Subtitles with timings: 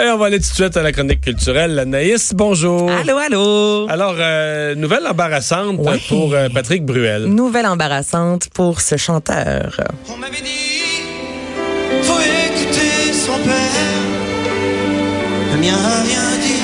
[0.00, 1.78] Et on va aller tout de suite à la chronique culturelle.
[1.78, 2.90] Anaïs, bonjour.
[2.90, 3.86] Allô, allô.
[3.88, 5.98] Alors, euh, nouvelle embarrassante Ouais.
[6.08, 7.24] pour euh, Patrick Bruel.
[7.24, 9.80] Nouvelle embarrassante pour ce chanteur.
[10.12, 11.02] On m'avait dit,
[12.02, 13.94] faut écouter son père.
[15.54, 16.57] Le mien a rien dit.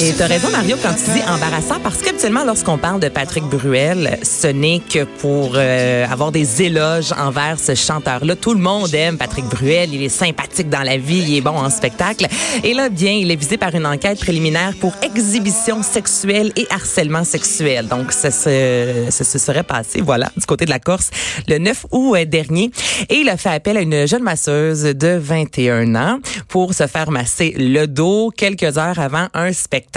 [0.00, 3.44] Et s'est t'as raison, Mario, quand tu dis embarrassant, parce qu'habituellement, lorsqu'on parle de Patrick
[3.44, 8.34] Bruel, ce n'est que pour euh, avoir des éloges envers ce chanteur-là.
[8.34, 9.92] Tout le monde aime Patrick Bruel.
[9.92, 12.26] Il est sympathique dans la vie, il est bon en spectacle.
[12.64, 17.24] Et là, bien, il est visé par une enquête préliminaire pour exhibition sexuelle et harcèlement
[17.24, 17.86] sexuel.
[17.86, 21.10] Donc, ça se, ça se serait passé, voilà, du côté de la Corse,
[21.46, 22.70] le 9 août euh, dernier.
[23.10, 27.10] Et il a fait appel à une jeune masseuse de 21 ans pour se faire
[27.10, 29.89] masser le dos quelques heures avant un spectacle.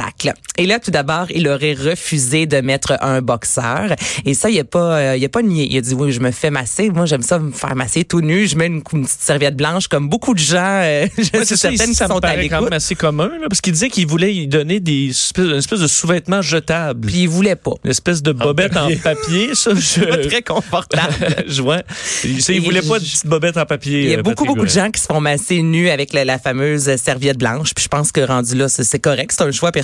[0.58, 3.96] Et là, tout d'abord, il aurait refusé de mettre un boxeur.
[4.26, 5.68] Et ça, il a pas, euh, il a pas nié.
[5.70, 6.90] Il a dit oui, je me fais masser.
[6.90, 8.48] Moi, j'aime ça me faire masser tout nu.
[8.48, 10.82] Je mets une, une petite serviette blanche, comme beaucoup de gens.
[10.84, 12.62] euh, je Ouais, suis ça, certaine qui ça me sont à quand l'écoute.
[12.62, 15.80] même assez commun, là, parce qu'il disait qu'il voulait lui donner des espèces, une espèce
[15.80, 17.08] de sous-vêtements jetables.
[17.08, 17.74] Puis il voulait pas.
[17.84, 18.98] Une espèce de bobette en papier.
[18.98, 20.28] papier, ça, Pas je...
[20.28, 21.14] très confortable.
[21.48, 21.82] je vois.
[22.24, 24.04] Il, il voulait pas de petite bobette en papier.
[24.04, 26.14] Il y a euh, beaucoup, Patrick beaucoup de gens qui se font masser nus avec
[26.14, 27.74] la, la fameuse serviette blanche.
[27.74, 29.32] Puis je pense que rendu là, c'est c'est correct.
[29.38, 29.83] C'est un choix personnel.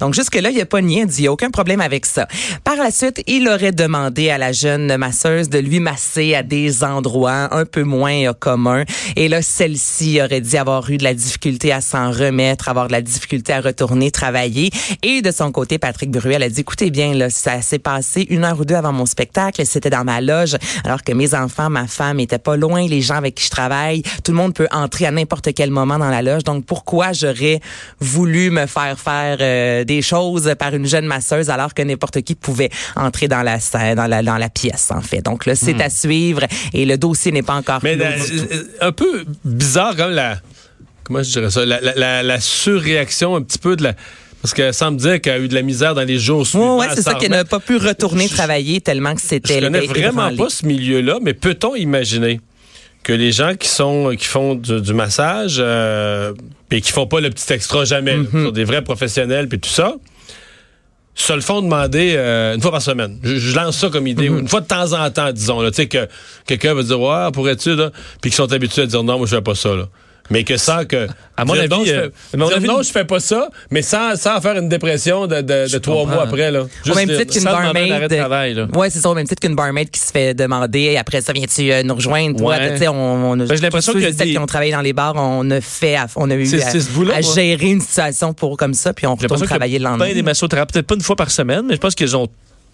[0.00, 1.00] Donc jusque-là, il n'y a pas nié.
[1.02, 2.26] Il dit, il a aucun problème avec ça.
[2.64, 6.84] Par la suite, il aurait demandé à la jeune masseuse de lui masser à des
[6.84, 8.84] endroits un peu moins euh, communs.
[9.16, 12.92] Et là, celle-ci aurait dit avoir eu de la difficulté à s'en remettre, avoir de
[12.92, 14.70] la difficulté à retourner travailler.
[15.02, 18.44] Et de son côté, Patrick Bruel a dit, écoutez bien, là, ça s'est passé une
[18.44, 19.64] heure ou deux avant mon spectacle.
[19.64, 23.16] C'était dans ma loge, alors que mes enfants, ma femme étaient pas loin, les gens
[23.16, 24.02] avec qui je travaille.
[24.24, 26.44] Tout le monde peut entrer à n'importe quel moment dans la loge.
[26.44, 27.60] Donc, pourquoi j'aurais
[28.00, 32.34] voulu me faire faire euh, des choses par une jeune masseuse alors que n'importe qui
[32.34, 35.22] pouvait entrer dans la scène, dans la, dans la pièce, en fait.
[35.22, 36.42] Donc là, c'est à suivre
[36.72, 40.36] et le dossier n'est pas encore Mais la- euh, un peu bizarre comme la...
[41.04, 41.64] Comment je dirais ça?
[41.66, 43.94] La, la- la- la surréaction un petit peu de la...
[44.42, 46.78] Parce qu'elle semble dire qu'elle a eu de la misère dans les jours suivants.
[46.78, 49.84] ouais, c'est ça qu'elle n'a pas pu retourner Je- travailler tellement que Je c'était connais
[49.84, 52.40] é- vraiment pas ce milieu-là, mais peut-on imaginer?
[53.02, 56.32] Que les gens qui sont qui font du, du massage euh,
[56.70, 59.70] et qui font pas le petit extra jamais, qui sont des vrais professionnels puis tout
[59.70, 59.94] ça,
[61.14, 63.18] se le font demander euh, une fois par semaine.
[63.22, 64.40] Je, je lance ça comme idée, Mm-hmm.
[64.40, 65.66] une fois de temps en temps, disons.
[65.68, 66.08] Tu sais que
[66.46, 67.90] quelqu'un va dire ouais, pourrais-tu là,
[68.22, 69.88] puis qui sont habitués à dire non, moi je fais pas ça là.
[70.30, 72.66] Mais que sans que À mon avis, non, je euh, fais- à mon dire avis,
[72.68, 75.96] non, je fais pas ça, mais sans, sans faire une dépression de, de, de trois
[76.02, 76.14] comprends.
[76.14, 76.62] mois après là.
[76.62, 78.08] Au Juste même dire- titre qu'une barmaid.
[78.08, 78.66] de travail, là.
[78.74, 81.32] Ouais, c'est ça, au même titre qu'une barmaid qui se fait demander et après ça,
[81.32, 82.56] viens-tu euh, nous rejoindre, toi?
[82.56, 82.72] Ouais.
[82.74, 82.94] Tu sais, on,
[83.30, 85.50] on a, Ben, j'ai l'impression et celles des- qui ont travaillé dans les bars, on
[85.50, 87.34] a fait, à- on a eu à, bout-là, à moi.
[87.34, 90.06] gérer une situation pour comme ça, puis on J'ai retourne travailler le lendemain.
[90.06, 92.28] ben des massothérapeutes, peut-être pas une fois par semaine, mais je pense qu'ils ont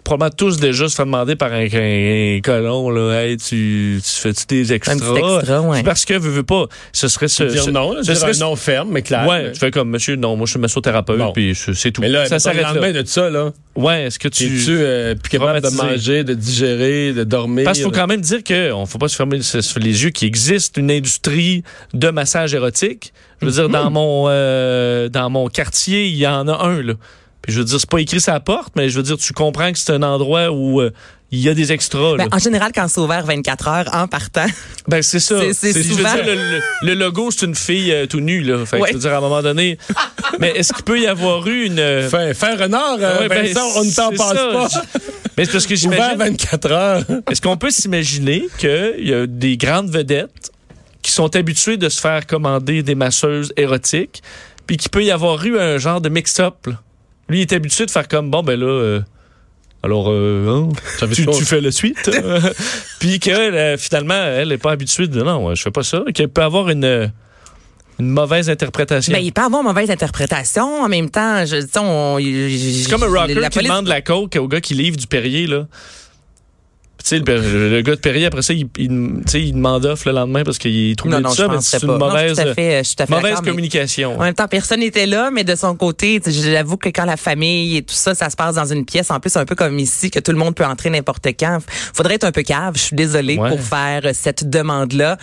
[0.07, 4.45] probablement tous déjà se fait demander par un, un colon, là, hey, tu, tu fais-tu
[4.47, 4.93] des extras?
[4.95, 5.77] Un petit extra, ouais.
[5.77, 8.35] C'est Parce que, veux, veux pas, ce serait ce, dire ce- non, ce dire serait
[8.35, 9.27] un non ferme, mais clair.
[9.27, 11.33] Ouais, tu fais comme, monsieur, non, moi, je suis massothérapeute, Bon.
[11.33, 12.01] puis c'est tout.
[12.01, 13.03] Mais là, ça ça le s'arrête là.
[13.03, 14.45] de ça, là, Ouais, est-ce que tu...
[14.45, 17.65] es-tu euh, capable de manger, de digérer, de dormir?
[17.65, 20.27] Parce qu'il faut quand même dire que on faut pas se fermer les yeux qu'il
[20.27, 21.63] existe une industrie
[21.93, 23.13] de massage érotique.
[23.41, 26.93] Je veux dire dans mon euh, dans mon quartier, il y en a un là.
[27.47, 29.31] Puis je veux dire c'est pas écrit sur la porte, mais je veux dire tu
[29.31, 30.91] comprends que c'est un endroit où euh,
[31.31, 32.25] il y a des extras là.
[32.25, 34.45] Ben, en général, quand c'est ouvert 24 heures en partant,
[34.89, 35.39] Ben c'est ça.
[35.39, 38.19] c'est- c'est je veux souvent- dire, le, le- le logo c'est une fille euh, tout
[38.19, 38.65] nue là.
[38.65, 38.89] Fait que Ouais.
[38.89, 39.77] je veux dire à un moment donné.
[40.39, 43.45] mais est-ce qu'il peut y avoir eu une euh, Fin, fin renard, euh, ouais, ben,
[43.45, 44.49] Vincent, on ne t'en passe ça.
[44.51, 44.99] pas.
[45.37, 47.03] Mais c'est parce que Ouvert j'imagine 24 heures.
[47.31, 50.51] Est-ce qu'on peut s'imaginer qu'il y a des grandes vedettes
[51.01, 54.21] qui sont habituées de se faire commander des masseuses érotiques,
[54.65, 56.67] puis qu'il peut y avoir eu un genre de mix-up?
[57.29, 59.01] Lui, il est habitué de faire comme, bon, ben là, euh,
[59.83, 62.09] alors, euh, hein, tu, tu fais le suite.
[62.99, 66.03] puis que euh, finalement, elle n'est pas habituée de, non, je fais pas ça.
[66.13, 67.11] Qu'elle peut avoir une,
[67.99, 69.13] une mauvaise interprétation.
[69.13, 70.81] ben, il peut avoir mauvaise interprétation.
[70.83, 73.87] En même temps, je, tu sais, on, C'est comme un rocker la qui police- demande
[73.87, 75.67] la coke au gars qui livre du Perrier, là.
[77.09, 80.11] Tu sais, le, le- gars de Perrier, après ça, il, il, il demande off le
[80.11, 84.17] lendemain parce qu'il troublé Non, non, ça, mais c'est une mauvaise, fait, mauvaise mais- communication.
[84.19, 87.77] En même temps, personne n'était là, mais de son côté, j'avoue que quand la famille
[87.77, 90.11] et tout ça, ça se passe dans une pièce, en plus un peu comme ici,
[90.11, 91.59] que tout le monde peut entrer n'importe quand.
[91.93, 92.73] Faudrait être un peu cave.
[92.75, 93.49] Je suis désolée Ouais.
[93.49, 95.17] pour faire cette demande-là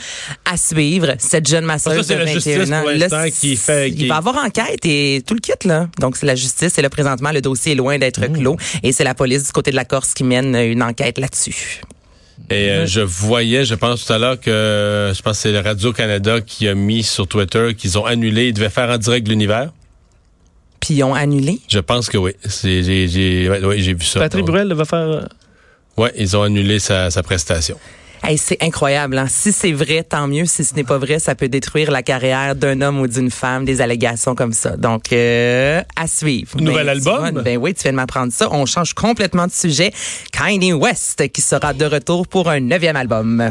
[0.51, 1.15] à suivre.
[1.19, 2.81] Cette jeune masseuse Ça, de la 21 justice ans.
[2.83, 5.89] pour Là, qui fait- Il qui- va avoir enquête et tout le kit là.
[6.01, 8.39] Donc c'est la justice et là présentement le dossier est loin d'être Mmh.
[8.39, 11.74] clos et c'est la police du côté de la Corse qui mène une enquête là-dessus.
[12.51, 15.61] Et euh, je voyais, je pense tout à l'heure que je pense que c'est le
[15.61, 19.71] Radio-Canada qui a mis sur Twitter qu'ils ont annulé, ils devaient faire en direct l'univers.
[20.81, 21.61] Puis ils ont annulé?
[21.69, 22.33] Je pense que oui.
[22.45, 24.21] C'est, j'ai, j'ai, ouais, ouais, j'ai vu ça.
[24.21, 24.99] Patrick Bruel va faire.
[24.99, 25.23] euh,
[25.97, 27.79] Ouais, ils ont annulé sa, sa prestation.
[28.27, 29.19] Hey, c'est incroyable.
[29.19, 29.27] Hein?
[29.29, 30.47] Si c'est vrai, tant mieux.
[30.47, 33.67] Si ce n'est pas vrai, ça peut détruire la carrière d'un homme ou d'une femme,
[33.67, 34.79] des allégations comme ça.
[34.79, 36.59] Donc, euh, à suivre.
[36.59, 37.31] Nouvel Ben, album?
[37.33, 38.49] vois, Ben oui, tu viens de m'apprendre ça.
[38.51, 39.93] On change complètement de sujet.
[40.33, 43.51] Kanye West qui sera de retour pour un neuvième album.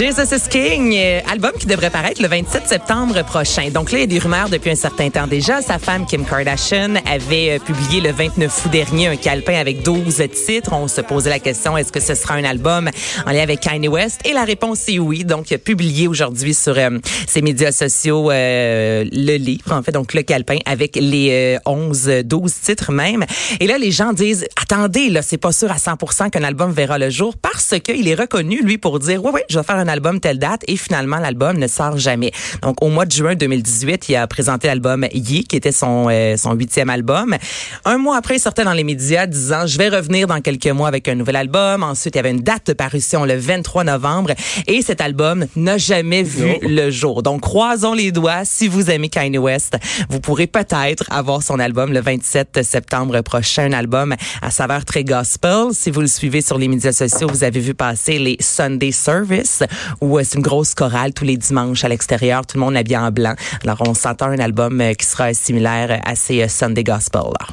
[0.00, 3.68] Jesus is King, euh, album qui devrait paraître le 27 septembre prochain.
[3.68, 5.60] Donc là, il y a des rumeurs depuis un certain temps déjà.
[5.60, 10.22] Sa femme Kim Kardashian avait euh, publié le 29 août dernier un calepin avec 12
[10.46, 10.72] titres.
[10.72, 12.88] On se posait la question, est-ce que ce sera un album
[13.26, 14.22] en lien avec Kanye West?
[14.24, 15.26] Et la réponse est oui.
[15.26, 19.92] Donc, il a publié aujourd'hui sur euh, ses médias sociaux euh, le livre, en fait,
[19.92, 23.26] donc le calepin avec les euh, 11, 12 titres même.
[23.60, 26.96] Et là, les gens disent, attendez, là, c'est pas sûr à 100% qu'un album verra
[26.96, 29.89] le jour parce qu'il est reconnu, lui, pour dire, oui, oui, je vais faire un
[29.90, 32.32] album telle date et finalement, l'album ne sort jamais.
[32.62, 36.36] Donc, au mois de juin 2018, il a présenté l'album Yi, qui était son, euh,
[36.36, 37.36] son huitième album.
[37.84, 40.88] Un mois après, il sortait dans les médias disant, je vais revenir dans quelques mois
[40.88, 41.82] avec un nouvel album.
[41.82, 44.32] Ensuite, il y avait une date de parution le 23 novembre
[44.66, 47.22] et cet album n'a jamais vu le jour.
[47.22, 48.44] Donc, croisons les doigts.
[48.44, 49.76] Si vous aimez Kanye West,
[50.08, 55.04] vous pourrez peut-être avoir son album le 27 septembre prochain, un album à saveur très
[55.04, 55.68] gospel.
[55.72, 59.62] Si vous le suivez sur les médias sociaux, vous avez vu passer les Sunday Service
[60.00, 62.96] où euh, c'est une grosse chorale tous les dimanches à l'extérieur, tout le monde habillé
[62.96, 63.34] en blanc.
[63.64, 67.22] Alors, on s'entend un album euh, qui sera similaire à ces euh, Sunday Gospel.
[67.38, 67.46] là.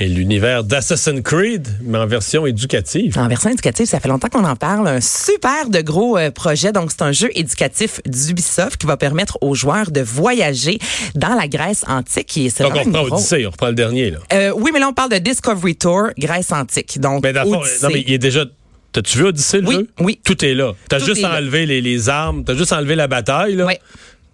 [0.00, 3.18] Et l'univers d'Assassin's Creed, mais en version éducative.
[3.18, 4.86] En version éducative, ça fait longtemps qu'on en parle.
[4.86, 6.72] Un super de gros euh, projet.
[6.72, 10.78] Donc, c'est un jeu éducatif d'Ubisoft qui va permettre aux joueurs de voyager
[11.14, 12.36] dans la Grèce antique.
[12.38, 14.10] Et c'est Donc on reprend Odyssey, on reprend le dernier.
[14.10, 14.18] Là.
[14.32, 17.00] Euh, oui, mais là, on parle de Discovery Tour, Grèce antique.
[17.00, 18.44] Donc, Mais fond, non, mais il est déjà.
[18.92, 19.88] T'as-tu vu Odyssey, le Oui, jeu?
[20.00, 20.20] oui.
[20.24, 20.72] Tout est là.
[20.88, 23.66] T'as juste enlevé les, les armes, t'as juste enlevé la bataille, là.
[23.66, 23.74] Oui.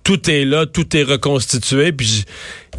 [0.04, 1.92] Tout est là, tout est reconstitué.
[1.92, 2.24] Puis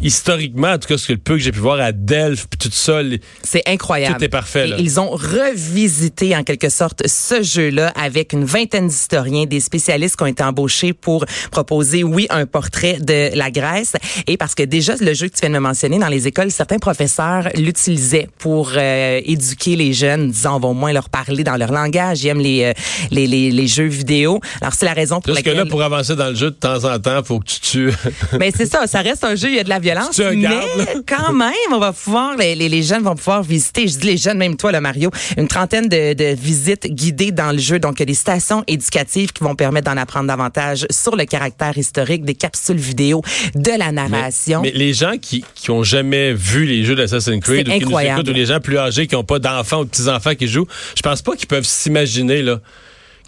[0.02, 2.58] historiquement, en tout cas, ce que le peu que j'ai pu voir à Delphes, puis
[2.58, 3.00] tout ça,
[3.42, 4.16] C'est incroyable.
[4.18, 4.76] Tout est parfait, Et là.
[4.78, 10.22] ils ont revisité en quelque sorte ce jeu-là avec une vingtaine d'historiens, des spécialistes qui
[10.22, 13.94] ont été embauchés pour proposer, oui, un portrait de la Grèce.
[14.26, 16.50] Et parce que déjà, le jeu que tu viens de me mentionner, dans les écoles,
[16.50, 21.42] certains professeurs l'utilisaient pour euh, éduquer les jeunes, disant, on va au moins leur parler
[21.42, 22.22] dans leur langage.
[22.22, 22.72] Ils aiment les, euh,
[23.10, 24.40] les, les, les jeux vidéo.
[24.60, 25.64] Alors, c'est la raison pour Parce que laquelle...
[25.64, 27.92] là, pour avancer dans le jeu, de temps en temps, faut que tu tues.
[28.38, 30.18] Mais c'est ça, ça reste un jeu, il y a de la violence.
[30.18, 30.60] Mais
[31.06, 34.16] quand même, on va pouvoir, les, les, les jeunes vont pouvoir visiter, je dis les
[34.16, 37.78] jeunes, même toi, le Mario, une trentaine de, de visites guidées dans le jeu.
[37.78, 41.24] Donc, il y a des stations éducatives qui vont permettre d'en apprendre davantage sur le
[41.24, 43.22] caractère historique, des capsules vidéo,
[43.54, 44.62] de la narration.
[44.62, 47.98] Mais les gens qui, qui ont jamais vu les jeux d'Assassin's Creed, ou qui nous
[47.98, 50.66] écoutent, ou les gens plus âgés qui n'ont pas d'enfants ou de petits-enfants qui jouent,
[50.96, 52.60] je pense pas qu'ils peuvent s'imaginer, là,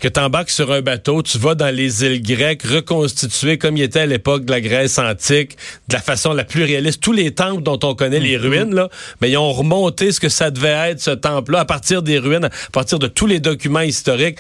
[0.00, 3.82] que tu embarques sur un bateau, tu vas dans les îles grecques reconstituées comme il
[3.82, 5.56] était à l'époque de la Grèce antique,
[5.88, 7.00] de la façon la plus réaliste.
[7.02, 8.42] Tous les temples dont on connaît les Mhm.
[8.46, 8.88] ruines, là,
[9.20, 12.44] mais ils ont remonté ce que ça devait être, ce temple-là, à partir des ruines,
[12.44, 14.38] à partir de tous les documents historiques.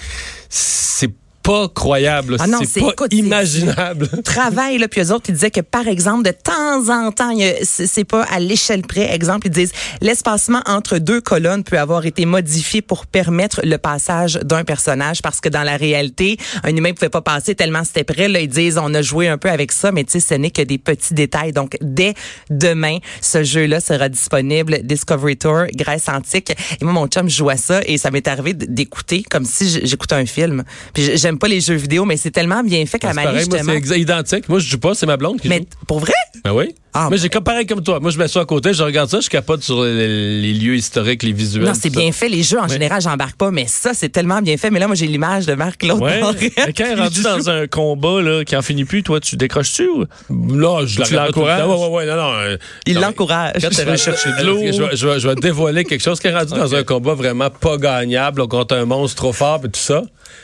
[0.48, 1.10] C'est
[1.48, 2.36] pas croyable.
[2.40, 4.08] Ah non, c'est pas écoute, imaginable.
[4.24, 4.86] travail là.
[4.86, 8.38] Puis eux autres ils disaient que par exemple de temps en temps c'est pas à
[8.38, 9.14] l'échelle près.
[9.14, 9.72] Exemple ils disent
[10.02, 15.40] l'espacement entre deux colonnes peut avoir été modifié pour permettre le passage d'un personnage parce
[15.40, 18.40] que dans la réalité un humain pouvait pas passer tellement c'était près là.
[18.40, 20.60] Ils disent on a joué un peu avec ça mais tu sais ce n'est que
[20.60, 21.52] des petits détails.
[21.52, 22.12] Donc dès
[22.50, 26.50] demain ce jeu là sera disponible Discovery Tour Grèce antique.
[26.78, 30.16] Et moi mon chum joue à ça et ça m'est arrivé d'écouter comme si j'écoutais
[30.16, 30.62] un film.
[30.92, 34.00] Puis j'aime pas les jeux vidéo mais c'est tellement bien fait qu'à la justement c'est
[34.00, 34.48] identique.
[34.48, 35.86] Moi, je joue pas, c'est ma blonde qui mais joue.
[35.86, 36.12] pour vrai?
[36.44, 36.74] Ben oui.
[36.94, 38.00] Ah, ben- j'ai comme pareil comme toi.
[38.00, 41.22] Moi, je m'assois à côté, je regarde ça, je capote sur les, les lieux historiques,
[41.22, 41.64] les visuels.
[41.66, 42.28] Non, c'est bien fait.
[42.28, 44.70] Les jeux, en général, j'embarque pas, mais ça, c'est tellement bien fait.
[44.70, 46.20] Mais là, moi, j'ai l'image de Marc-Claude Ouais.
[46.20, 49.20] Barrette Mais quand il est rendu dans un combat là, qui en finit plus, toi,
[49.20, 50.04] tu décroches-tu ou?
[50.30, 51.60] Non, je la Tu regarde tout le l'encourages?
[51.60, 51.76] temps.
[51.82, 52.32] Ouais, ouais, ouais, non, non.
[52.38, 53.52] euh, Il l'encourage.
[53.60, 54.58] Quand tu vas chercher de l'eau.
[54.58, 57.14] Je vais, je, vais, je vais dévoiler quelque chose qui est rendu dans un combat
[57.14, 60.02] vraiment pas gagnable, là, contre un monstre trop fort et tout ça.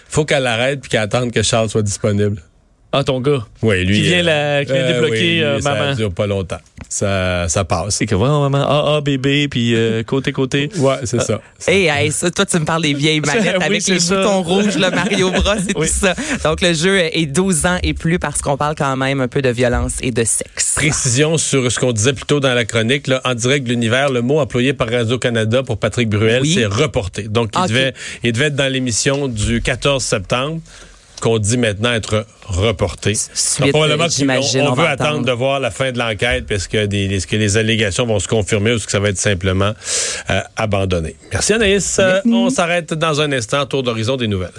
[0.09, 2.41] Faut qu'elle arrête puis qu'elle attende que Charles soit disponible.
[2.97, 3.45] Ah, ton gars.
[3.63, 3.97] Oui, lui.
[3.97, 5.95] Qui vient euh, la- qui vient débloquer, oui, lui, euh, ça maman.
[5.95, 6.61] dure pas longtemps.
[6.89, 7.97] Ça, ça passe.
[7.97, 10.69] C'est que, ouais, maman, A, A, bébé, puis euh, côté, côté.
[10.79, 11.41] Ouais, c'est ça.
[11.67, 14.17] Hey, hey, ça, toi, tu me parles des vieilles manettes Oui, avec les ça.
[14.19, 15.89] boutons rouges, le Mario Bros et Oui.
[15.89, 16.15] tout ça.
[16.45, 19.43] Donc, le jeu est 12 ans et plus parce qu'on parle quand même un peu
[19.43, 20.75] de violence et de sexe.
[20.77, 24.11] Précision sur ce qu'on disait plus tôt dans la chronique, là, en direct de l'univers,
[24.13, 26.55] le mot employé par Radio-Canada pour Patrick Bruel, Oui.
[26.55, 27.25] c'est reporté.
[27.25, 27.69] Donc, il, Ok.
[27.71, 30.61] devait, il devait être dans l'émission du 14 septembre,
[31.25, 33.15] qu'on dit maintenant être reporté.
[33.15, 36.85] Suite, probablement euh, on, on veut attendre de voir la fin de l'enquête parce que
[36.85, 39.73] des, est-ce que les allégations vont se confirmer ou est-ce que ça va être simplement
[40.29, 41.17] euh, abandonné.
[41.33, 41.99] Merci Anaïs.
[42.27, 44.51] On s'arrête dans un instant, tour d'horizon des nouvelles.